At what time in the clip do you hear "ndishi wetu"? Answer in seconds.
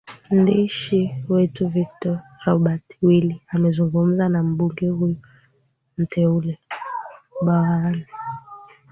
0.37-1.63